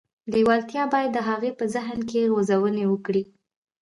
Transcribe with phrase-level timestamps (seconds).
[0.33, 3.23] لېوالتیا باید د هغه په ذهن کې غځونې وکړي